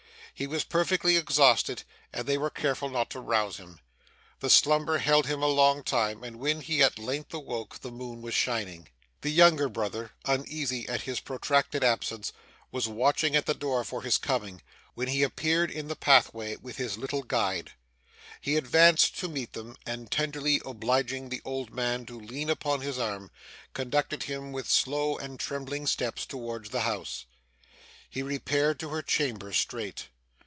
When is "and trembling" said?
25.19-25.85